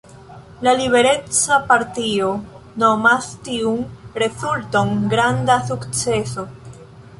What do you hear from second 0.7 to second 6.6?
Libereca Partio nomas tiun rezulton granda sukceso.